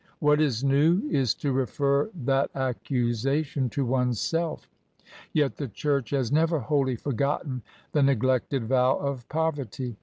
[0.17, 4.67] What is new is to refer that accusation to one's self.
[5.31, 9.97] Yet the church has never wholly forgotten the neglected vow of poverty.